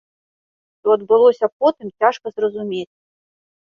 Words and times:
Што 0.77 0.87
адбылося 0.95 1.53
потым 1.59 1.87
цяжка 1.99 2.25
зразумець. 2.37 2.91